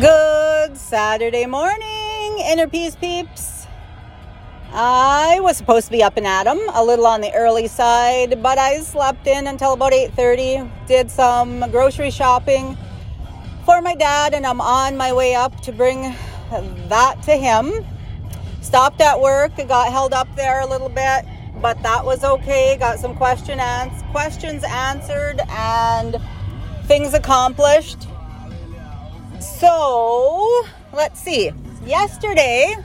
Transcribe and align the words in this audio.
Good 0.00 0.76
Saturday 0.76 1.46
morning, 1.46 2.40
Inner 2.40 2.66
Peace 2.66 2.96
peeps. 2.96 3.68
I 4.72 5.38
was 5.40 5.56
supposed 5.56 5.86
to 5.86 5.92
be 5.92 6.02
up 6.02 6.16
and 6.16 6.26
at 6.26 6.48
'em 6.48 6.60
a 6.74 6.82
little 6.82 7.06
on 7.06 7.20
the 7.20 7.32
early 7.32 7.68
side, 7.68 8.42
but 8.42 8.58
I 8.58 8.80
slept 8.80 9.28
in 9.28 9.46
until 9.46 9.72
about 9.72 9.92
8:30. 9.92 10.68
Did 10.88 11.12
some 11.12 11.70
grocery 11.70 12.10
shopping 12.10 12.76
for 13.64 13.80
my 13.80 13.94
dad, 13.94 14.34
and 14.34 14.44
I'm 14.44 14.60
on 14.60 14.96
my 14.96 15.12
way 15.12 15.36
up 15.36 15.60
to 15.60 15.70
bring 15.70 16.16
that 16.88 17.22
to 17.22 17.36
him. 17.36 17.86
Stopped 18.62 19.00
at 19.00 19.20
work, 19.20 19.52
got 19.68 19.92
held 19.92 20.12
up 20.12 20.26
there 20.34 20.60
a 20.60 20.66
little 20.66 20.88
bit, 20.88 21.24
but 21.62 21.80
that 21.84 22.04
was 22.04 22.24
okay. 22.24 22.76
Got 22.76 22.98
some 22.98 23.14
question 23.14 23.60
ans- 23.60 24.02
questions 24.10 24.64
answered 24.64 25.40
and 25.56 26.16
things 26.88 27.14
accomplished. 27.14 28.08
So, 29.64 30.62
let's 30.92 31.18
see. 31.18 31.50
Yesterday, 31.86 32.76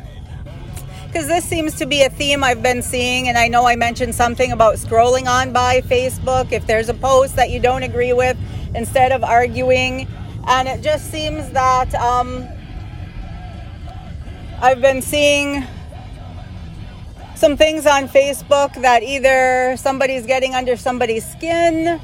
because 1.08 1.28
this 1.28 1.44
seems 1.44 1.76
to 1.76 1.86
be 1.86 2.04
a 2.04 2.10
theme 2.10 2.42
I've 2.42 2.64
been 2.64 2.82
seeing, 2.82 3.28
and 3.28 3.38
I 3.38 3.50
know 3.50 3.68
I 3.68 3.76
mentioned 3.76 4.16
something 4.16 4.54
about 4.54 4.76
scrolling 4.76 5.28
on 5.28 5.52
by 5.52 5.82
Facebook 5.82 6.54
if 6.54 6.66
there's 6.68 6.88
a 6.88 6.94
post 6.94 7.36
that 7.36 7.50
you 7.50 7.60
don't 7.60 7.84
agree 7.84 8.14
with 8.14 8.38
instead 8.76 9.12
of 9.12 9.26
arguing. 9.26 10.08
And 10.48 10.70
it 10.70 10.82
just 10.82 11.12
seems 11.12 11.50
that 11.50 11.94
um, 11.96 12.48
I've 14.62 14.80
been 14.80 15.02
seeing 15.02 15.66
some 17.36 17.58
things 17.58 17.88
on 17.88 18.08
Facebook 18.08 18.82
that 18.82 19.04
either 19.04 19.76
somebody's 19.76 20.26
getting 20.26 20.56
under 20.56 20.78
somebody's 20.78 21.30
skin 21.30 22.00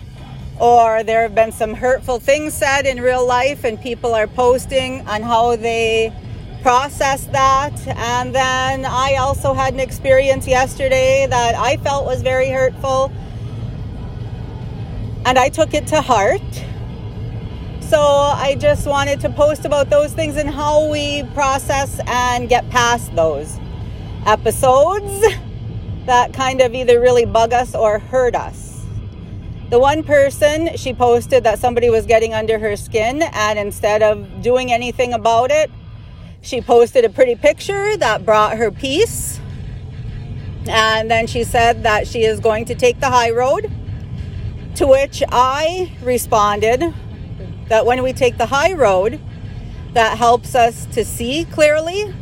or 0.60 1.04
there 1.04 1.24
have 1.24 1.36
been 1.36 1.52
some 1.52 1.74
hurtful 1.74 2.20
things 2.20 2.54
said 2.54 2.86
in 2.86 3.02
real 3.02 3.26
life 3.26 3.64
and 3.64 3.80
people 3.80 4.14
are 4.14 4.28
posting 4.28 5.06
on 5.08 5.22
how 5.22 5.56
they 5.56 6.14
process 6.62 7.26
that. 7.28 7.88
And 7.88 8.34
then 8.34 8.86
i 8.86 9.16
also 9.16 9.54
had 9.54 9.74
an 9.74 9.80
experience 9.80 10.48
yesterday 10.48 11.28
that 11.30 11.56
i 11.56 11.78
felt 11.78 12.06
was 12.06 12.22
very 12.22 12.50
hurtful. 12.50 13.12
And 15.26 15.38
i 15.38 15.50
took 15.50 15.74
it 15.74 15.88
to 15.88 16.02
heart. 16.02 16.42
So 17.82 18.00
i 18.00 18.56
just 18.58 18.88
wanted 18.88 19.20
to 19.22 19.30
post 19.30 19.66
about 19.66 19.90
those 19.90 20.14
things 20.14 20.38
and 20.38 20.50
how 20.50 20.90
we 20.90 21.24
process 21.34 22.00
and 22.08 22.48
get 22.48 22.70
past 22.70 23.14
those 23.16 23.60
episodes 24.26 25.22
that 26.06 26.34
kind 26.34 26.62
of 26.62 26.74
either 26.74 27.00
really 27.00 27.26
bug 27.26 27.52
us 27.52 27.76
or 27.76 28.00
hurt 28.00 28.36
us 28.36 28.65
the 29.70 29.80
one 29.80 30.04
person, 30.04 30.78
she 30.78 30.94
posted 30.94 31.44
that 31.44 31.58
somebody 31.58 31.90
was 31.90 32.06
getting 32.06 32.34
under 32.34 32.60
her 32.60 32.76
skin, 32.76 33.24
and 33.24 33.58
instead 33.58 34.04
of 34.04 34.42
doing 34.42 34.72
anything 34.72 35.14
about 35.14 35.50
it, 35.50 35.72
she 36.42 36.62
posted 36.62 37.04
a 37.04 37.10
pretty 37.10 37.36
picture 37.36 37.98
that 37.98 38.24
brought 38.24 38.58
her 38.58 38.70
peace. 38.70 39.40
And 40.68 41.10
then 41.10 41.26
she 41.26 41.44
said 41.44 41.84
that 41.84 42.08
she 42.08 42.24
is 42.24 42.40
going 42.40 42.66
to 42.66 42.76
take 42.76 43.00
the 43.00 43.10
high 43.10 43.32
road. 43.32 43.72
To 44.76 44.88
which 44.88 45.24
I 45.32 45.92
responded 46.04 46.94
that 47.70 47.86
when 47.86 48.04
we 48.04 48.14
take 48.14 48.38
the 48.38 48.46
high 48.46 48.74
road, 48.74 49.20
that 49.94 50.18
helps 50.18 50.54
us 50.54 50.86
to 50.88 51.04
see 51.04 51.46
clearly, 51.46 52.14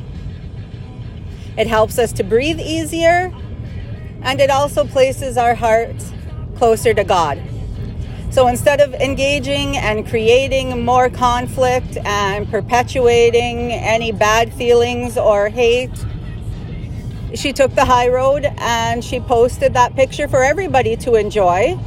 it 1.58 1.68
helps 1.68 2.00
us 2.00 2.14
to 2.14 2.24
breathe 2.24 2.60
easier, 2.60 3.34
and 4.22 4.40
it 4.40 4.50
also 4.50 4.86
places 4.86 5.38
our 5.38 5.56
hearts 5.56 6.13
closer 6.64 6.94
to 6.94 7.04
God. 7.04 7.42
So 8.32 8.48
instead 8.48 8.80
of 8.80 8.94
engaging 8.94 9.76
and 9.76 10.08
creating 10.08 10.86
more 10.86 11.10
conflict 11.10 11.98
and 12.06 12.50
perpetuating 12.50 13.74
any 13.74 14.14
bad 14.14 14.54
feelings 14.54 15.18
or 15.18 15.50
hate, 15.50 15.92
she 17.36 17.52
took 17.52 17.76
the 17.76 17.84
high 17.84 18.08
road 18.08 18.46
and 18.60 19.04
she 19.04 19.20
posted 19.20 19.74
that 19.74 19.94
picture 19.98 20.30
for 20.30 20.42
everybody 20.42 20.96
to 20.96 21.16
enjoy. 21.16 21.78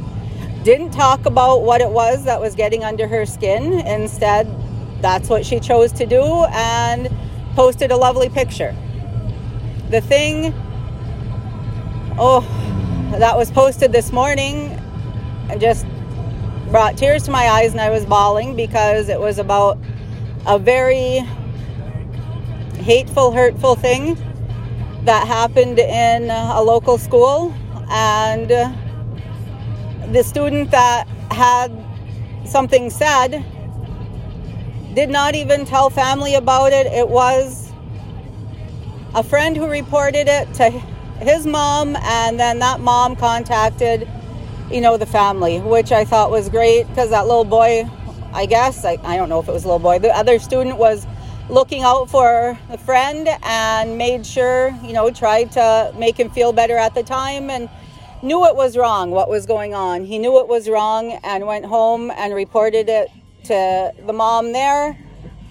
Didn't 0.63 0.91
talk 0.91 1.25
about 1.25 1.63
what 1.63 1.81
it 1.81 1.89
was 1.89 2.25
that 2.25 2.39
was 2.39 2.53
getting 2.53 2.83
under 2.83 3.07
her 3.07 3.25
skin. 3.25 3.73
Instead, 3.73 4.47
that's 5.01 5.27
what 5.27 5.43
she 5.43 5.59
chose 5.59 5.91
to 5.93 6.05
do 6.05 6.45
and 6.51 7.09
posted 7.55 7.89
a 7.89 7.97
lovely 7.97 8.29
picture. 8.29 8.75
The 9.89 10.01
thing, 10.01 10.53
oh, 12.19 12.66
that 13.11 13.37
was 13.37 13.49
posted 13.51 13.91
this 13.91 14.11
morning 14.11 14.69
and 15.49 15.61
just 15.61 15.85
brought 16.69 16.97
tears 16.97 17.23
to 17.23 17.31
my 17.31 17.47
eyes 17.47 17.71
and 17.71 17.79
I 17.79 17.89
was 17.89 18.05
bawling 18.05 18.55
because 18.55 19.09
it 19.09 19.19
was 19.19 19.39
about 19.39 19.77
a 20.45 20.59
very 20.59 21.19
hateful, 22.83 23.31
hurtful 23.31 23.75
thing 23.75 24.15
that 25.03 25.25
happened 25.25 25.79
in 25.79 26.29
a 26.29 26.61
local 26.61 26.97
school. 26.97 27.53
And 27.89 28.49
the 30.13 30.23
student 30.23 30.71
that 30.71 31.07
had 31.31 31.71
something 32.45 32.89
said 32.89 33.43
did 34.93 35.09
not 35.09 35.35
even 35.35 35.65
tell 35.65 35.89
family 35.89 36.35
about 36.35 36.73
it. 36.73 36.87
It 36.87 37.07
was 37.07 37.71
a 39.15 39.23
friend 39.23 39.55
who 39.55 39.67
reported 39.67 40.27
it 40.27 40.53
to 40.55 40.69
his 41.19 41.45
mom, 41.45 41.95
and 41.97 42.39
then 42.39 42.59
that 42.59 42.79
mom 42.79 43.15
contacted 43.15 44.07
you 44.71 44.81
know, 44.81 44.97
the 44.97 45.05
family, 45.05 45.59
which 45.59 45.91
I 45.91 46.03
thought 46.03 46.29
was 46.29 46.49
great 46.49 46.87
because 46.89 47.09
that 47.11 47.25
little 47.25 47.45
boy, 47.45 47.89
I 48.33 48.45
guess, 48.45 48.83
I, 48.83 48.97
I 49.03 49.15
don't 49.15 49.29
know 49.29 49.39
if 49.39 49.47
it 49.47 49.51
was 49.51 49.63
a 49.63 49.67
little 49.67 49.79
boy, 49.79 49.99
the 49.99 50.15
other 50.15 50.39
student 50.39 50.77
was 50.77 51.07
looking 51.49 51.83
out 51.83 52.09
for 52.09 52.59
a 52.69 52.77
friend 52.77 53.29
and 53.43 53.97
made 53.97 54.25
sure, 54.25 54.69
you 54.83 54.91
know, 54.91 55.09
tried 55.09 55.51
to 55.53 55.93
make 55.97 56.19
him 56.19 56.29
feel 56.29 56.51
better 56.51 56.75
at 56.75 56.93
the 56.93 57.03
time 57.03 57.49
and 57.49 57.69
knew 58.21 58.45
it 58.45 58.55
was 58.55 58.75
wrong, 58.75 59.11
what 59.11 59.29
was 59.29 59.45
going 59.45 59.73
on. 59.73 60.03
He 60.03 60.19
knew 60.19 60.39
it 60.39 60.47
was 60.47 60.67
wrong 60.67 61.13
and 61.23 61.45
went 61.47 61.65
home 61.65 62.11
and 62.11 62.33
reported 62.33 62.89
it 62.89 63.09
to 63.45 63.93
the 64.05 64.13
mom 64.13 64.51
there. 64.51 64.97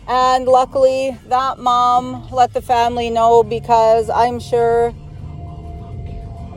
And 0.09 0.45
luckily, 0.45 1.17
that 1.29 1.59
mom 1.59 2.29
let 2.31 2.53
the 2.53 2.61
family 2.61 3.09
know 3.09 3.43
because 3.43 4.11
I'm 4.11 4.39
sure 4.39 4.95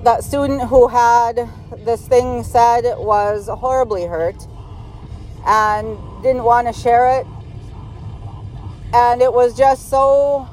that 0.03 0.23
student 0.23 0.63
who 0.63 0.87
had 0.87 1.49
this 1.85 2.07
thing 2.07 2.43
said 2.43 2.83
was 2.97 3.47
horribly 3.47 4.05
hurt 4.05 4.47
and 5.45 5.97
didn't 6.23 6.43
want 6.43 6.67
to 6.67 6.73
share 6.73 7.19
it. 7.19 7.27
And 8.93 9.21
it 9.21 9.31
was 9.31 9.57
just 9.57 9.89
so 9.89 10.47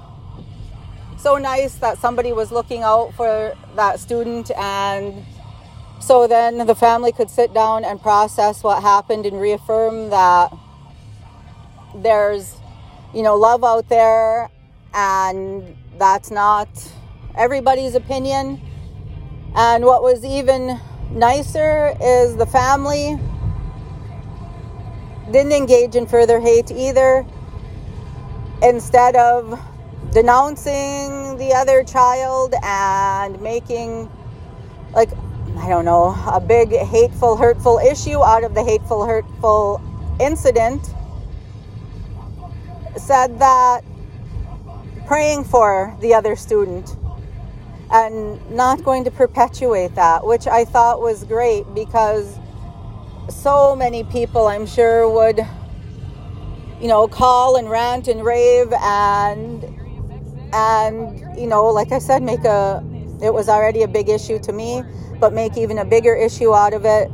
so 1.19 1.39
nice 1.39 1.77
that 1.77 1.99
somebody 1.99 2.33
was 2.33 2.53
looking 2.53 2.83
out 2.83 3.13
for 3.15 3.57
that 3.75 3.99
student 3.99 4.51
and 4.53 5.25
so 5.99 6.27
then 6.27 6.59
the 6.67 6.75
family 6.75 7.11
could 7.11 7.31
sit 7.31 7.55
down 7.55 7.85
and 7.85 8.01
process 8.01 8.63
what 8.63 8.83
happened 8.83 9.25
and 9.25 9.41
reaffirm 9.41 10.11
that 10.11 10.53
there's 11.97 12.55
you 13.15 13.23
know 13.23 13.35
love 13.35 13.65
out 13.65 13.89
there 13.89 14.51
and 14.93 15.77
that's 15.99 16.31
not 16.31 16.69
everybody's 17.35 17.95
opinion 17.95 18.61
and 19.57 19.85
what 19.87 20.03
was 20.03 20.23
even 20.23 20.79
nicer 21.11 21.97
is 22.03 22.37
the 22.37 22.45
family 22.45 23.19
didn't 25.33 25.53
engage 25.53 25.97
in 25.97 26.07
further 26.07 26.39
hate 26.39 26.71
either. 26.71 27.25
Instead 28.63 29.17
of 29.17 29.59
denouncing 30.13 31.37
the 31.39 31.53
other 31.55 31.83
child 31.85 32.55
and 32.63 33.41
making, 33.41 34.11
like, 34.93 35.11
I 35.59 35.69
don't 35.69 35.87
know, 35.87 36.15
a 36.27 36.41
big 36.41 36.73
hateful, 36.77 37.37
hurtful 37.37 37.79
issue 37.79 38.23
out 38.23 38.45
of 38.45 38.55
the 38.55 38.63
hateful, 38.63 39.07
hurtful 39.07 39.81
incident, 40.21 40.95
said 42.97 43.39
that 43.39 43.83
praying 45.07 45.45
for 45.45 45.97
the 46.01 46.13
other 46.13 46.37
student 46.37 46.97
and 47.91 48.51
not 48.51 48.83
going 48.85 49.05
to 49.05 49.11
perpetuate 49.11 49.95
that, 49.95 50.27
which 50.27 50.47
I 50.47 50.65
thought 50.65 51.01
was 51.01 51.25
great 51.25 51.65
because 51.75 52.39
so 53.29 53.77
many 53.77 54.05
people, 54.05 54.47
I'm 54.47 54.67
sure, 54.67 55.09
would, 55.09 55.41
you 56.81 56.89
know, 56.89 57.07
call 57.07 57.57
and 57.57 57.71
rant 57.71 58.09
and 58.09 58.25
rave 58.25 58.73
and, 58.73 59.65
and, 60.53 61.39
you 61.39 61.47
know, 61.47 61.67
like 61.67 61.93
I 61.93 61.99
said, 61.99 62.23
make 62.23 62.45
a, 62.45 62.85
it 63.23 63.33
was 63.33 63.49
already 63.49 63.83
a 63.83 63.89
big 63.89 64.09
issue 64.09 64.39
to 64.41 64.53
me, 64.53 64.83
but 65.21 65.33
make 65.33 65.57
even 65.57 65.79
a 65.79 65.85
bigger 65.85 66.15
issue 66.15 66.55
out 66.55 66.75
of 66.75 66.85
it. 66.85 67.11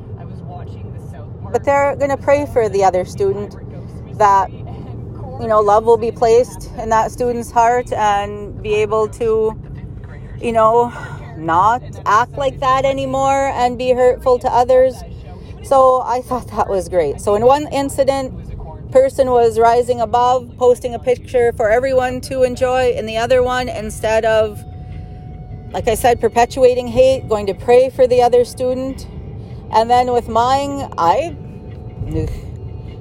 But 1.52 1.64
they're 1.64 1.94
going 1.96 2.10
to 2.10 2.16
pray 2.16 2.46
for 2.46 2.70
the 2.70 2.82
other 2.82 3.04
student 3.04 3.56
that, 4.19 4.50
you 4.50 5.46
know, 5.48 5.60
love 5.60 5.84
will 5.84 5.98
be 5.98 6.10
placed 6.10 6.70
in 6.78 6.88
that 6.88 7.10
student's 7.10 7.50
heart 7.50 7.92
and 7.92 8.62
be 8.62 8.74
able 8.74 9.08
to 9.08 9.54
you 10.43 10.53
know, 10.53 10.93
not 11.37 11.83
act 12.05 12.33
like 12.33 12.61
that 12.61 12.85
anymore 12.85 13.49
and 13.49 13.79
be 13.79 13.93
hurtful 13.93 14.39
to 14.41 14.49
others. 14.49 15.03
So 15.65 16.03
I 16.03 16.23
thought 16.23 16.49
that 16.49 16.69
was 16.69 16.89
great. 16.89 17.21
So 17.21 17.35
in 17.35 17.47
one 17.47 17.69
incident, 17.73 18.53
person 18.93 19.31
was 19.31 19.59
rising 19.59 20.00
above, 20.00 20.55
posting 20.59 20.94
a 20.94 20.99
picture 20.99 21.53
for 21.53 21.71
everyone 21.71 22.21
to 22.21 22.43
enjoy, 22.43 22.93
in 22.93 23.06
the 23.06 23.17
other 23.17 23.43
one, 23.43 23.69
instead 23.69 24.25
of, 24.25 24.62
like 25.73 25.89
I 25.89 25.94
said, 25.94 26.21
perpetuating 26.21 26.89
hate, 26.89 27.27
going 27.27 27.47
to 27.47 27.55
pray 27.55 27.89
for 27.89 28.06
the 28.06 28.21
other 28.23 28.44
student. 28.44 29.06
And 29.73 29.91
then 29.91 30.12
with 30.12 30.29
mine, 30.29 30.93
I. 30.99 31.37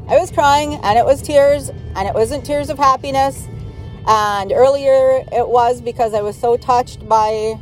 I 0.08 0.18
was 0.18 0.32
crying 0.32 0.76
and 0.76 0.98
it 0.98 1.06
was 1.06 1.22
tears 1.22 1.70
and 1.70 2.08
it 2.08 2.14
wasn't 2.14 2.46
tears 2.46 2.70
of 2.70 2.78
happiness. 2.78 3.48
And 4.08 4.52
earlier 4.52 5.24
it 5.32 5.48
was 5.48 5.82
because 5.82 6.14
I 6.14 6.22
was 6.22 6.38
so 6.38 6.58
touched 6.58 7.08
by 7.08 7.60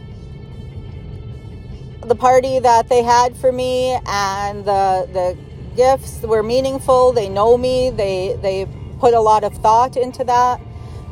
the 2.02 2.16
party 2.16 2.60
that 2.60 2.90
they 2.90 3.04
had 3.04 3.36
for 3.38 3.52
me 3.52 4.00
and 4.06 4.66
the 4.66 5.08
the 5.14 5.38
gifts 5.76 6.22
were 6.22 6.44
meaningful. 6.44 7.14
They 7.14 7.30
know 7.30 7.58
me. 7.58 7.90
They 7.90 8.38
they 8.42 8.68
put 9.00 9.14
a 9.14 9.20
lot 9.22 9.44
of 9.44 9.54
thought 9.56 9.96
into 9.98 10.24
that. 10.26 10.62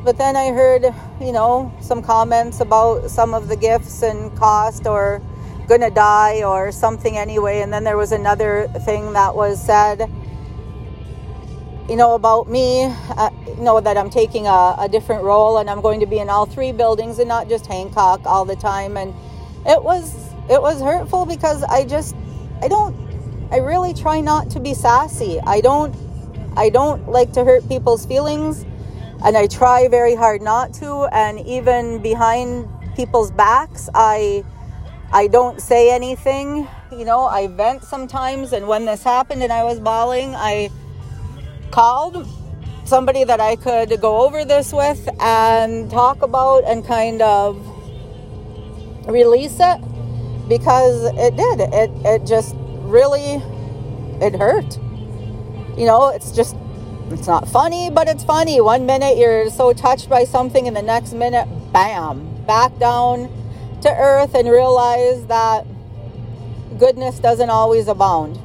But 0.03 0.17
then 0.17 0.35
I 0.35 0.51
heard, 0.51 0.83
you 1.19 1.31
know, 1.31 1.73
some 1.81 2.01
comments 2.01 2.59
about 2.61 3.09
some 3.09 3.33
of 3.33 3.47
the 3.47 3.55
gifts 3.55 4.03
and 4.03 4.35
cost 4.37 4.87
or 4.87 5.21
gonna 5.67 5.91
die 5.91 6.43
or 6.43 6.71
something 6.71 7.17
anyway. 7.17 7.61
And 7.61 7.73
then 7.73 7.83
there 7.83 7.97
was 7.97 8.11
another 8.11 8.67
thing 8.85 9.13
that 9.13 9.35
was 9.35 9.61
said, 9.61 10.09
you 11.89 11.95
know, 11.95 12.15
about 12.15 12.49
me, 12.49 12.83
uh, 12.85 13.29
know, 13.57 13.79
that 13.79 13.97
I'm 13.97 14.09
taking 14.09 14.47
a, 14.47 14.75
a 14.79 14.89
different 14.91 15.23
role 15.23 15.57
and 15.57 15.69
I'm 15.69 15.81
going 15.81 15.99
to 16.01 16.05
be 16.05 16.19
in 16.19 16.29
all 16.29 16.45
three 16.45 16.71
buildings 16.71 17.19
and 17.19 17.27
not 17.27 17.47
just 17.47 17.65
Hancock 17.65 18.25
all 18.25 18.45
the 18.45 18.55
time. 18.55 18.97
And 18.97 19.13
it 19.65 19.81
was 19.81 20.13
it 20.49 20.61
was 20.61 20.81
hurtful 20.81 21.25
because 21.25 21.63
I 21.63 21.85
just 21.85 22.15
I 22.61 22.67
don't 22.67 22.95
I 23.51 23.57
really 23.57 23.93
try 23.93 24.21
not 24.21 24.49
to 24.51 24.59
be 24.59 24.73
sassy. 24.73 25.39
I 25.45 25.61
don't 25.61 25.95
I 26.55 26.69
don't 26.69 27.07
like 27.09 27.33
to 27.33 27.43
hurt 27.43 27.67
people's 27.67 28.05
feelings 28.05 28.65
and 29.23 29.37
I 29.37 29.47
try 29.47 29.87
very 29.87 30.15
hard 30.15 30.41
not 30.41 30.73
to 30.75 31.07
and 31.11 31.39
even 31.41 32.01
behind 32.01 32.67
people's 32.95 33.31
backs 33.31 33.89
I 33.93 34.43
I 35.11 35.27
don't 35.27 35.61
say 35.61 35.91
anything. 35.91 36.67
You 36.91 37.05
know, 37.05 37.21
I 37.21 37.47
vent 37.47 37.83
sometimes 37.83 38.51
and 38.51 38.67
when 38.67 38.85
this 38.85 39.03
happened 39.03 39.41
and 39.41 39.53
I 39.53 39.63
was 39.63 39.79
bawling, 39.79 40.35
I 40.35 40.69
called 41.71 42.27
somebody 42.85 43.23
that 43.23 43.39
I 43.39 43.55
could 43.55 43.99
go 44.01 44.25
over 44.25 44.45
this 44.45 44.71
with 44.71 45.07
and 45.19 45.89
talk 45.91 46.21
about 46.21 46.63
and 46.63 46.85
kind 46.85 47.21
of 47.21 47.57
release 49.07 49.57
it 49.59 49.81
because 50.47 51.03
it 51.17 51.35
did. 51.35 51.59
It 51.73 51.91
it 52.05 52.25
just 52.25 52.55
really 52.57 53.41
it 54.21 54.35
hurt. 54.35 54.77
You 55.77 55.85
know, 55.85 56.09
it's 56.09 56.31
just 56.31 56.55
it's 57.11 57.27
not 57.27 57.47
funny, 57.47 57.89
but 57.89 58.07
it's 58.07 58.23
funny. 58.23 58.59
One 58.61 58.85
minute 58.85 59.17
you're 59.17 59.49
so 59.49 59.73
touched 59.73 60.09
by 60.09 60.23
something 60.23 60.67
and 60.67 60.75
the 60.75 60.81
next 60.81 61.13
minute 61.13 61.47
bam, 61.71 62.45
back 62.45 62.77
down 62.79 63.29
to 63.81 63.89
earth 63.89 64.33
and 64.33 64.49
realize 64.49 65.25
that 65.27 65.65
goodness 66.77 67.19
doesn't 67.19 67.49
always 67.49 67.87
abound. 67.87 68.39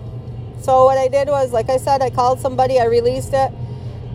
So 0.62 0.84
what 0.84 0.96
I 0.96 1.08
did 1.08 1.26
was 1.28 1.52
like 1.52 1.68
I 1.68 1.76
said 1.76 2.02
I 2.02 2.10
called 2.10 2.38
somebody, 2.40 2.78
I 2.78 2.84
released 2.84 3.34
it. 3.34 3.50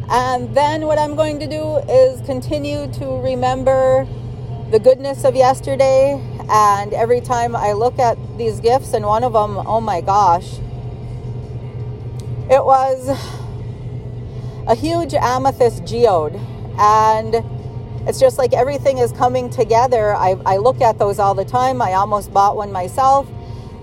And 0.09 0.55
then 0.55 0.88
what 0.88 0.97
I'm 0.97 1.17
going 1.17 1.39
to 1.41 1.47
do 1.47 1.77
is 1.89 2.21
continue 2.21 2.89
to 2.94 3.05
remember 3.21 4.07
the 4.71 4.79
goodness 4.79 5.25
of 5.25 5.35
yesterday 5.35 6.21
and 6.49 6.94
every 6.94 7.19
time 7.19 7.53
I 7.55 7.73
look 7.73 7.99
at 7.99 8.17
these 8.38 8.61
gifts, 8.61 8.94
and 8.94 9.05
one 9.05 9.23
of 9.25 9.33
them, 9.33 9.57
oh 9.67 9.81
my 9.81 9.99
gosh, 9.99 10.59
it 12.49 12.63
was 12.63 13.09
a 14.65 14.73
huge 14.73 15.13
amethyst 15.13 15.83
geode. 15.83 16.39
And 16.79 17.44
it's 18.07 18.19
just 18.19 18.38
like 18.38 18.53
everything 18.53 18.99
is 18.99 19.11
coming 19.11 19.49
together. 19.49 20.15
I, 20.15 20.38
I 20.45 20.57
look 20.57 20.79
at 20.79 20.97
those 20.97 21.19
all 21.19 21.33
the 21.33 21.44
time. 21.44 21.81
I 21.81 21.94
almost 21.94 22.31
bought 22.31 22.55
one 22.55 22.71
myself. 22.71 23.27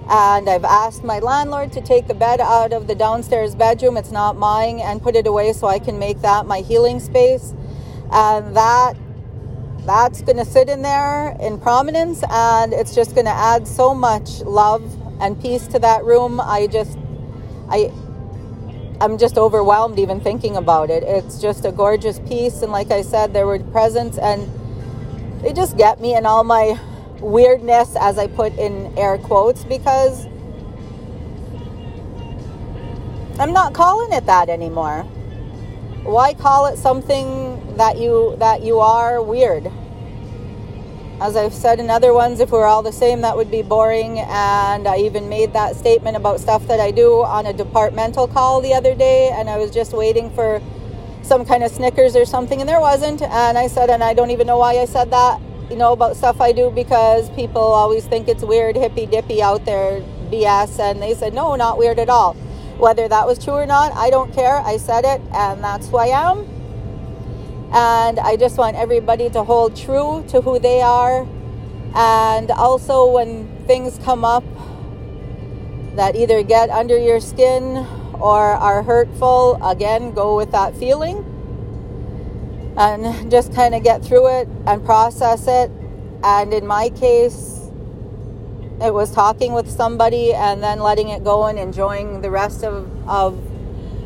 And 0.08 0.48
I've 0.48 0.64
asked 0.64 1.02
my 1.02 1.18
landlord 1.18 1.72
to 1.72 1.80
take 1.80 2.06
the 2.06 2.14
bed 2.14 2.40
out 2.40 2.72
of 2.72 2.86
the 2.86 2.94
downstairs 2.94 3.54
bedroom, 3.54 3.96
it's 3.96 4.10
not 4.10 4.36
mine, 4.36 4.80
and 4.80 5.02
put 5.02 5.16
it 5.16 5.26
away 5.26 5.52
so 5.52 5.66
I 5.66 5.78
can 5.78 5.98
make 5.98 6.20
that 6.20 6.46
my 6.46 6.60
healing 6.60 7.00
space. 7.00 7.54
And 8.10 8.56
that 8.56 8.96
that's 9.86 10.22
going 10.22 10.38
to 10.38 10.44
sit 10.44 10.68
in 10.68 10.82
there 10.82 11.36
in 11.40 11.60
prominence 11.60 12.22
and 12.30 12.72
it's 12.72 12.94
just 12.94 13.14
going 13.14 13.26
to 13.26 13.32
add 13.32 13.68
so 13.68 13.94
much 13.94 14.40
love 14.40 14.82
and 15.20 15.40
peace 15.40 15.66
to 15.68 15.78
that 15.78 16.04
room. 16.04 16.40
I 16.40 16.66
just 16.66 16.98
i 17.68 17.92
i'm 19.00 19.18
just 19.18 19.36
overwhelmed 19.36 19.98
even 19.98 20.20
thinking 20.20 20.56
about 20.56 20.90
it. 20.90 21.02
It's 21.02 21.40
just 21.40 21.64
a 21.64 21.72
gorgeous 21.72 22.18
piece 22.20 22.62
and 22.62 22.72
like 22.72 22.90
i 22.90 23.02
said 23.02 23.34
there 23.34 23.46
were 23.46 23.58
presents 23.58 24.18
and 24.18 24.50
they 25.42 25.52
just 25.52 25.76
get 25.76 26.00
me 26.00 26.16
in 26.16 26.24
all 26.24 26.44
my 26.44 26.78
weirdness 27.24 27.96
as 27.96 28.18
i 28.18 28.26
put 28.26 28.52
in 28.58 28.92
air 28.98 29.18
quotes 29.18 29.64
because 29.64 30.26
i'm 33.38 33.52
not 33.52 33.72
calling 33.72 34.12
it 34.12 34.26
that 34.26 34.48
anymore 34.48 35.06
why 36.04 36.34
call 36.34 36.66
it 36.66 36.76
something 36.76 37.76
that 37.76 37.98
you 37.98 38.36
that 38.38 38.62
you 38.62 38.78
are 38.78 39.22
weird. 39.22 39.70
As 41.20 41.36
I've 41.36 41.54
said 41.54 41.80
in 41.80 41.90
other 41.90 42.12
ones, 42.12 42.40
if 42.40 42.50
we're 42.50 42.66
all 42.66 42.82
the 42.82 42.92
same, 42.92 43.20
that 43.22 43.36
would 43.36 43.50
be 43.50 43.62
boring. 43.62 44.18
And 44.18 44.86
I 44.86 44.98
even 44.98 45.28
made 45.28 45.52
that 45.54 45.76
statement 45.76 46.16
about 46.16 46.40
stuff 46.40 46.66
that 46.66 46.80
I 46.80 46.90
do 46.90 47.22
on 47.22 47.46
a 47.46 47.52
departmental 47.52 48.28
call 48.28 48.60
the 48.60 48.74
other 48.74 48.94
day, 48.94 49.30
and 49.32 49.48
I 49.48 49.56
was 49.56 49.70
just 49.70 49.92
waiting 49.92 50.30
for 50.30 50.60
some 51.22 51.44
kind 51.46 51.62
of 51.64 51.70
Snickers 51.70 52.16
or 52.16 52.26
something, 52.26 52.60
and 52.60 52.68
there 52.68 52.80
wasn't. 52.80 53.22
And 53.22 53.56
I 53.56 53.68
said, 53.68 53.90
and 53.90 54.04
I 54.04 54.12
don't 54.12 54.30
even 54.30 54.46
know 54.46 54.58
why 54.58 54.78
I 54.78 54.84
said 54.84 55.10
that, 55.10 55.40
you 55.70 55.76
know, 55.76 55.92
about 55.92 56.16
stuff 56.16 56.40
I 56.40 56.52
do 56.52 56.70
because 56.70 57.30
people 57.30 57.60
always 57.60 58.04
think 58.04 58.28
it's 58.28 58.42
weird, 58.42 58.76
hippy 58.76 59.06
dippy 59.06 59.42
out 59.42 59.64
there, 59.64 60.00
BS. 60.30 60.78
And 60.78 61.00
they 61.00 61.14
said, 61.14 61.32
no, 61.34 61.54
not 61.56 61.78
weird 61.78 61.98
at 61.98 62.08
all. 62.08 62.34
Whether 62.78 63.08
that 63.08 63.26
was 63.26 63.42
true 63.42 63.54
or 63.54 63.66
not, 63.66 63.92
I 63.94 64.10
don't 64.10 64.32
care. 64.34 64.56
I 64.56 64.76
said 64.76 65.04
it, 65.04 65.20
and 65.32 65.62
that's 65.62 65.88
who 65.88 65.96
I 65.96 66.06
am. 66.06 66.38
And 67.72 68.18
I 68.18 68.36
just 68.36 68.58
want 68.58 68.76
everybody 68.76 69.30
to 69.30 69.42
hold 69.44 69.76
true 69.76 70.24
to 70.28 70.40
who 70.40 70.58
they 70.58 70.82
are. 70.82 71.26
And 71.94 72.50
also, 72.50 73.10
when 73.10 73.48
things 73.66 73.98
come 74.04 74.24
up 74.24 74.44
that 75.94 76.16
either 76.16 76.42
get 76.42 76.70
under 76.70 76.98
your 76.98 77.20
skin 77.20 77.86
or 78.14 78.40
are 78.40 78.82
hurtful, 78.82 79.58
again, 79.64 80.12
go 80.12 80.36
with 80.36 80.50
that 80.50 80.76
feeling 80.76 81.33
and 82.76 83.30
just 83.30 83.54
kind 83.54 83.74
of 83.74 83.82
get 83.82 84.04
through 84.04 84.40
it 84.40 84.48
and 84.66 84.84
process 84.84 85.46
it. 85.46 85.70
And 86.22 86.52
in 86.52 86.66
my 86.66 86.90
case, 86.90 87.70
it 88.80 88.92
was 88.92 89.12
talking 89.12 89.52
with 89.52 89.70
somebody 89.70 90.34
and 90.34 90.62
then 90.62 90.80
letting 90.80 91.08
it 91.08 91.22
go 91.22 91.46
and 91.46 91.58
enjoying 91.58 92.20
the 92.22 92.30
rest 92.30 92.64
of, 92.64 92.88
of 93.08 93.34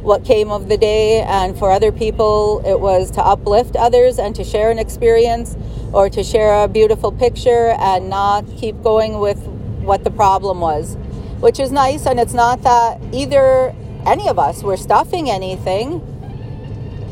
what 0.02 0.24
came 0.24 0.50
of 0.50 0.68
the 0.68 0.76
day. 0.76 1.22
And 1.22 1.58
for 1.58 1.70
other 1.70 1.92
people, 1.92 2.62
it 2.66 2.78
was 2.78 3.10
to 3.12 3.22
uplift 3.22 3.76
others 3.76 4.18
and 4.18 4.34
to 4.36 4.44
share 4.44 4.70
an 4.70 4.78
experience 4.78 5.56
or 5.92 6.10
to 6.10 6.22
share 6.22 6.64
a 6.64 6.68
beautiful 6.68 7.10
picture 7.10 7.74
and 7.78 8.10
not 8.10 8.44
keep 8.56 8.82
going 8.82 9.18
with 9.18 9.38
what 9.80 10.04
the 10.04 10.10
problem 10.10 10.60
was, 10.60 10.96
which 11.40 11.58
is 11.58 11.72
nice. 11.72 12.06
And 12.06 12.20
it's 12.20 12.34
not 12.34 12.62
that 12.62 13.00
either 13.12 13.74
any 14.06 14.28
of 14.28 14.38
us 14.38 14.62
were 14.62 14.76
stuffing 14.76 15.30
anything, 15.30 16.04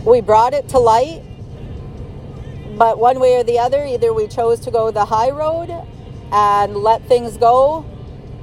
we 0.05 0.21
brought 0.21 0.55
it 0.55 0.69
to 0.71 0.79
light. 0.79 1.23
But 2.77 2.99
one 2.99 3.21
way 3.21 3.37
or 3.37 3.43
the 3.45 3.59
other, 3.59 3.85
either 3.87 4.13
we 4.13 4.27
chose 4.27 4.61
to 4.61 4.71
go 4.71 4.91
the 4.91 5.07
high 5.07 5.31
road 5.31 5.71
and 6.31 6.77
let 6.77 7.03
things 7.09 7.39
go. 7.39 7.87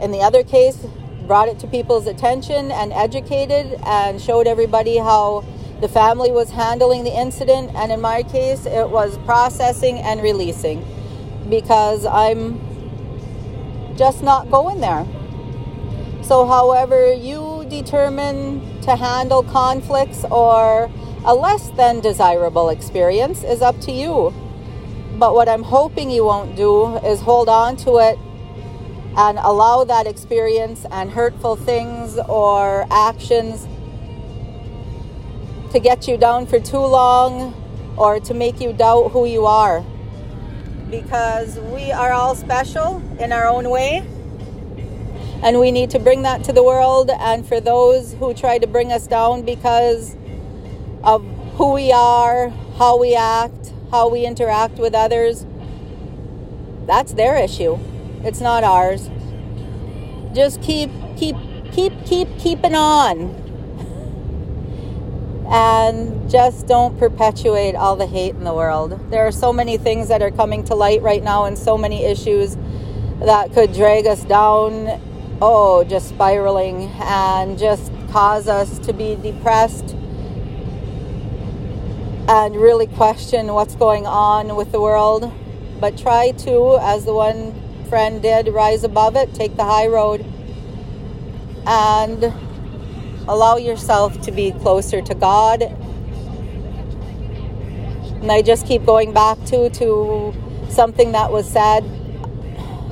In 0.02 0.12
the 0.12 0.22
other 0.22 0.44
case, 0.44 0.86
brought 1.28 1.48
it 1.48 1.60
to 1.60 1.68
people's 1.68 2.08
attention 2.08 2.72
and 2.72 2.92
educated 2.94 3.80
and 3.86 4.20
showed 4.20 4.48
everybody 4.48 4.98
how 4.98 5.46
the 5.82 5.88
family 5.88 6.32
was 6.32 6.50
handling 6.50 7.04
the 7.04 7.16
incident. 7.16 7.72
And 7.76 7.92
in 7.92 8.02
my 8.02 8.24
case, 8.24 8.66
it 8.66 8.90
was 8.90 9.20
processing 9.20 10.00
and 10.00 10.22
releasing 10.24 10.84
because 11.50 12.06
I'm 12.06 12.60
just 13.96 14.24
not 14.24 14.50
going 14.50 14.82
there. 14.82 15.06
So, 16.24 16.48
however, 16.48 17.14
you 17.14 17.66
determine 17.70 18.82
to 18.82 18.96
handle 18.96 19.44
conflicts 19.44 20.24
or 20.32 20.90
a 21.26 21.34
less 21.34 21.70
than 21.72 22.02
desirable 22.02 22.70
experience 22.70 23.44
is 23.44 23.62
up 23.62 23.80
to 23.82 23.92
you. 23.92 24.34
But 25.18 25.34
what 25.34 25.48
I'm 25.48 25.64
hoping 25.64 26.10
you 26.10 26.26
won't 26.26 26.56
do 26.56 26.98
is 26.98 27.22
hold 27.22 27.48
on 27.48 27.78
to 27.78 27.98
it 28.00 28.18
and 29.16 29.38
allow 29.40 29.84
that 29.84 30.08
experience 30.08 30.86
and 30.92 31.12
hurtful 31.12 31.56
things 31.56 32.18
or 32.28 32.86
actions 32.92 33.68
to 35.72 35.80
get 35.80 36.08
you 36.08 36.18
down 36.18 36.46
for 36.46 36.60
too 36.60 36.78
long 36.78 37.54
or 37.96 38.20
to 38.20 38.34
make 38.34 38.60
you 38.60 38.74
doubt 38.74 39.12
who 39.12 39.26
you 39.26 39.46
are. 39.46 39.86
Because 40.90 41.60
we 41.60 41.92
are 41.92 42.12
all 42.12 42.36
special 42.36 43.02
in 43.20 43.32
our 43.32 43.48
own 43.48 43.70
way. 43.70 44.04
And 45.42 45.60
we 45.60 45.72
need 45.72 45.90
to 45.92 46.00
bring 46.00 46.24
that 46.24 46.44
to 46.46 46.54
the 46.54 46.64
world. 46.64 47.12
And 47.12 47.48
for 47.48 47.60
those 47.60 48.14
who 48.14 48.34
try 48.34 48.58
to 48.58 48.68
bring 48.68 48.92
us 48.92 49.08
down 49.08 49.44
because 49.44 50.16
of 51.04 51.24
who 51.56 51.74
we 51.74 51.92
are, 51.92 52.50
how 52.78 52.98
we 52.98 53.16
act, 53.16 53.74
how 53.92 54.10
we 54.10 54.26
interact 54.26 54.78
with 54.80 54.96
others. 54.96 55.46
That's 56.86 57.14
their 57.14 57.36
issue. 57.36 57.78
It's 58.24 58.42
not 58.42 58.64
ours. 58.64 59.10
Just 60.34 60.62
keep 60.62 60.90
keep 61.18 61.36
keep 61.72 61.94
keep 62.06 62.28
keeping 62.40 62.76
on. 62.76 63.42
And 65.46 66.30
just 66.32 66.68
don't 66.68 66.98
perpetuate 66.98 67.76
all 67.76 67.96
the 67.96 68.08
hate 68.08 68.34
in 68.34 68.44
the 68.44 68.54
world. 68.54 69.00
There 69.12 69.28
are 69.28 69.32
so 69.32 69.54
many 69.54 69.78
things 69.78 70.08
that 70.08 70.22
are 70.22 70.32
coming 70.32 70.64
to 70.66 70.76
light 70.76 71.02
right 71.02 71.22
now 71.22 71.46
and 71.46 71.58
so 71.58 71.78
many 71.78 72.06
issues 72.06 72.58
that 73.20 73.54
could 73.54 73.74
drag 73.74 74.08
us 74.08 74.24
down, 74.24 75.00
oh, 75.42 75.84
just 75.84 76.10
spiraling 76.10 76.86
and 77.02 77.60
just 77.60 77.92
cause 78.10 78.48
us 78.48 78.80
to 78.80 78.94
be 78.94 79.16
depressed 79.16 79.96
and 82.34 82.56
really 82.56 82.88
question 82.88 83.54
what's 83.54 83.76
going 83.76 84.08
on 84.08 84.56
with 84.56 84.72
the 84.72 84.82
world. 84.82 85.32
But 85.80 85.96
try 86.00 86.32
to, 86.32 86.80
as 86.82 87.06
the 87.06 87.14
one 87.14 87.54
friend 87.90 88.24
did, 88.24 88.48
rise 88.48 88.84
above 88.84 89.16
it, 89.16 89.36
take 89.36 89.56
the 89.56 89.64
high 89.64 89.86
road, 89.86 90.26
and 91.68 92.34
allow 93.28 93.58
yourself 93.58 94.20
to 94.22 94.32
be 94.32 94.52
closer 94.52 95.00
to 95.00 95.14
God. 95.14 95.62
And 98.22 98.32
I 98.32 98.42
just 98.42 98.66
keep 98.66 98.84
going 98.84 99.14
back 99.14 99.38
to 99.46 99.70
to 99.70 100.34
something 100.70 101.12
that 101.12 101.32
was 101.32 101.48
said, 101.48 101.84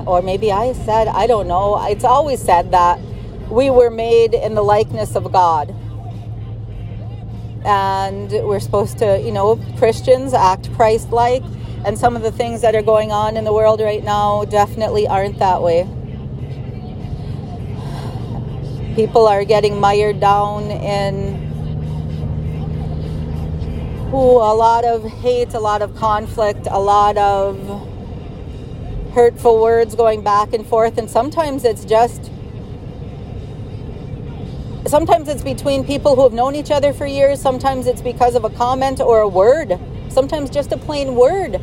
or 0.06 0.22
maybe 0.22 0.52
I 0.52 0.72
said, 0.72 1.08
I 1.08 1.26
don't 1.26 1.48
know. 1.48 1.84
It's 1.84 2.04
always 2.04 2.40
said 2.40 2.70
that 2.70 3.00
we 3.50 3.70
were 3.70 3.90
made 3.90 4.34
in 4.34 4.54
the 4.54 4.62
likeness 4.62 5.16
of 5.16 5.32
God 5.32 5.74
and 7.64 8.30
we're 8.30 8.60
supposed 8.60 8.98
to, 8.98 9.20
you 9.20 9.32
know, 9.32 9.56
Christians 9.78 10.34
act 10.34 10.72
Christ 10.74 11.10
like. 11.10 11.42
And 11.84 11.98
some 11.98 12.16
of 12.16 12.22
the 12.22 12.32
things 12.32 12.60
that 12.62 12.74
are 12.74 12.82
going 12.82 13.10
on 13.12 13.36
in 13.36 13.44
the 13.44 13.52
world 13.52 13.80
right 13.80 14.04
now 14.04 14.44
definitely 14.44 15.06
aren't 15.06 15.38
that 15.38 15.62
way. 15.62 15.88
People 18.94 19.26
are 19.26 19.44
getting 19.44 19.80
mired 19.80 20.20
down 20.20 20.70
in 20.70 21.50
ooh, 24.14 24.36
a 24.36 24.54
lot 24.54 24.84
of 24.84 25.04
hate, 25.04 25.54
a 25.54 25.60
lot 25.60 25.82
of 25.82 25.96
conflict, 25.96 26.68
a 26.70 26.80
lot 26.80 27.16
of 27.16 27.56
hurtful 29.12 29.60
words 29.60 29.94
going 29.94 30.22
back 30.22 30.52
and 30.52 30.66
forth. 30.66 30.98
And 30.98 31.08
sometimes 31.08 31.64
it's 31.64 31.84
just 31.84 32.31
sometimes 34.92 35.26
it's 35.26 35.40
between 35.40 35.82
people 35.86 36.14
who 36.14 36.22
have 36.22 36.34
known 36.34 36.54
each 36.54 36.70
other 36.70 36.92
for 36.92 37.06
years, 37.06 37.40
sometimes 37.40 37.86
it's 37.86 38.02
because 38.02 38.34
of 38.34 38.44
a 38.44 38.50
comment 38.50 39.00
or 39.00 39.20
a 39.20 39.26
word, 39.26 39.80
sometimes 40.10 40.50
just 40.50 40.70
a 40.70 40.76
plain 40.76 41.14
word 41.14 41.58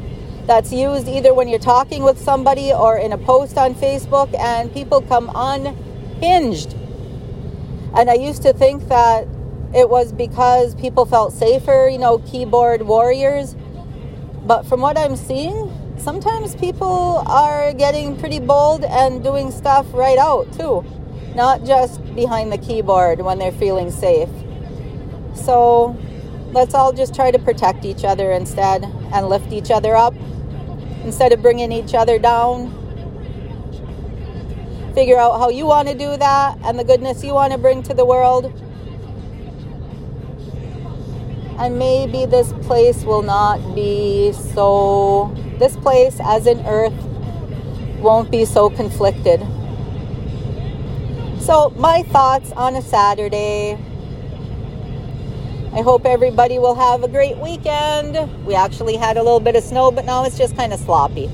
that's 0.48 0.74
used 0.74 1.07
either 1.07 1.31
when 1.31 1.48
you're 1.48 1.59
talking 1.59 2.01
with 2.01 2.17
somebody 2.19 2.74
or 2.74 2.98
in 2.98 3.13
a 3.13 3.19
post 3.19 3.55
on 3.55 3.75
Facebook, 3.75 4.33
and 4.39 4.74
people 4.74 5.00
come 5.01 5.29
unhinged. 5.36 6.74
And 7.93 8.09
I 8.09 8.15
used 8.15 8.41
to 8.41 8.51
think 8.51 8.88
that 8.88 9.27
it 9.75 9.88
was 9.88 10.12
because 10.12 10.74
people 10.74 11.05
felt 11.05 11.31
safer, 11.31 11.88
you 11.88 12.00
know, 12.00 12.17
keyboard 12.17 12.81
warriors. 12.81 13.55
But 14.48 14.63
from 14.63 14.81
what 14.81 14.98
I'm 14.98 15.15
seeing, 15.15 15.71
sometimes 16.00 16.55
people 16.55 17.21
are 17.27 17.74
getting 17.74 18.17
pretty 18.17 18.39
bold 18.39 18.86
and 18.86 19.24
doing 19.24 19.51
stuff 19.51 19.86
right 19.93 20.17
out 20.17 20.51
too 20.53 20.83
not 21.36 21.63
just 21.63 22.03
behind 22.15 22.51
the 22.51 22.57
keyboard 22.57 23.21
when 23.21 23.39
they're 23.39 23.51
feeling 23.51 23.91
safe. 23.91 24.29
So 25.36 25.95
let's 26.51 26.74
all 26.74 26.91
just 26.91 27.15
try 27.15 27.31
to 27.31 27.39
protect 27.39 27.86
each 27.86 28.03
other 28.03 28.31
instead 28.31 28.83
and 28.83 29.29
lift 29.29 29.51
each 29.51 29.71
other 29.71 29.95
up 29.95 30.13
instead 31.03 31.31
of 31.31 31.41
bringing 31.41 31.71
each 31.71 31.93
other 31.93 32.19
down. 32.19 32.75
Figure 34.93 35.17
out 35.17 35.39
how 35.39 35.50
you 35.50 35.65
want 35.65 35.88
to 35.88 35.93
do 35.93 36.17
that 36.17 36.57
and 36.63 36.77
the 36.77 36.83
goodness 36.83 37.24
you 37.24 37.33
want 37.33 37.53
to 37.53 37.59
bring 37.59 37.83
to 37.83 37.93
the 37.93 38.05
world. 38.05 38.51
And 41.57 41.77
maybe 41.77 42.25
this 42.25 42.53
place 42.62 43.03
will 43.03 43.21
not 43.21 43.75
be 43.75 44.31
so, 44.31 45.33
this 45.57 45.75
place, 45.75 46.17
as 46.24 46.48
in 46.48 46.65
earth, 46.65 46.93
won't 48.00 48.31
be 48.31 48.45
so 48.45 48.69
conflicted. 48.69 49.45
So, 51.50 51.72
my 51.77 52.03
thoughts 52.03 52.51
on 52.51 52.75
a 52.75 52.82
Saturday. 52.84 53.74
I 55.74 55.82
hope 55.82 56.06
everybody 56.06 56.60
will 56.60 56.75
have 56.75 57.01
a 57.01 57.08
great 57.08 57.38
weekend. 57.38 58.46
We 58.46 58.53
actually 58.53 58.98
had 58.98 59.18
a 59.18 59.24
little 59.24 59.39
bit 59.39 59.56
of 59.56 59.63
snow, 59.63 59.89
but 59.89 60.06
now 60.06 60.25
it's 60.25 60.38
just 60.38 60.56
kind 60.56 60.74
of 60.74 60.79
sloppy. 60.79 61.27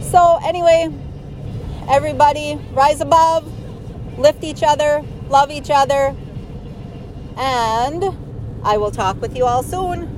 So, 0.00 0.38
anyway, 0.44 0.88
everybody 1.88 2.60
rise 2.74 3.00
above, 3.00 3.52
lift 4.20 4.44
each 4.44 4.62
other, 4.62 5.02
love 5.30 5.50
each 5.50 5.70
other, 5.70 6.14
and 7.36 8.04
I 8.62 8.76
will 8.76 8.92
talk 8.92 9.20
with 9.20 9.36
you 9.36 9.46
all 9.46 9.64
soon. 9.64 10.15